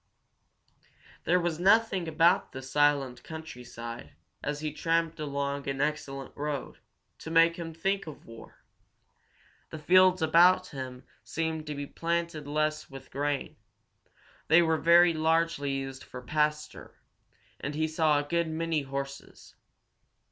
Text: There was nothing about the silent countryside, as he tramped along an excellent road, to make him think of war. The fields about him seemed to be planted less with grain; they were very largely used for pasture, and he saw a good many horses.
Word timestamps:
There 1.25 1.39
was 1.39 1.59
nothing 1.59 2.07
about 2.07 2.53
the 2.53 2.63
silent 2.63 3.21
countryside, 3.23 4.13
as 4.41 4.61
he 4.61 4.73
tramped 4.73 5.19
along 5.19 5.69
an 5.69 5.79
excellent 5.79 6.35
road, 6.35 6.79
to 7.19 7.29
make 7.29 7.55
him 7.57 7.71
think 7.71 8.07
of 8.07 8.25
war. 8.25 8.63
The 9.69 9.77
fields 9.77 10.23
about 10.23 10.69
him 10.69 11.03
seemed 11.23 11.67
to 11.67 11.75
be 11.75 11.85
planted 11.85 12.47
less 12.47 12.89
with 12.89 13.11
grain; 13.11 13.57
they 14.47 14.63
were 14.63 14.77
very 14.79 15.13
largely 15.13 15.71
used 15.71 16.03
for 16.03 16.23
pasture, 16.23 16.95
and 17.59 17.75
he 17.75 17.87
saw 17.87 18.17
a 18.17 18.23
good 18.23 18.47
many 18.47 18.81
horses. 18.81 19.53